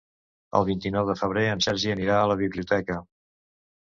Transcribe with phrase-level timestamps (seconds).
[0.59, 2.99] El vint-i-nou de febrer en Sergi anirà a la biblioteca.